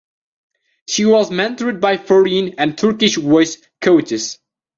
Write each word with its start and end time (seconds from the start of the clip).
She 0.87 1.05
was 1.05 1.29
mentored 1.29 1.79
by 1.79 1.97
foreign 1.97 2.55
and 2.57 2.75
Turkish 2.75 3.17
voice 3.17 3.57
coaches. 3.81 4.39